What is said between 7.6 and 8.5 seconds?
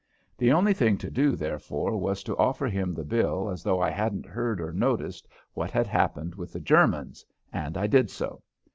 I did so.